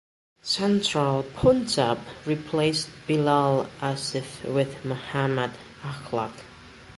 Central 0.41 1.21
Punjab 1.21 1.99
replaced 2.25 2.89
Bilal 3.05 3.69
Asif 3.81 4.43
with 4.51 4.83
Muhammad 4.83 5.51
Akhlaq. 5.83 6.31